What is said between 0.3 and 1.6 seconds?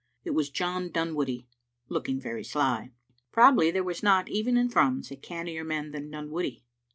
was John Dunwoodie,